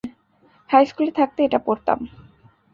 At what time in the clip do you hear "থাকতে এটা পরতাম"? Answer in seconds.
1.11-1.99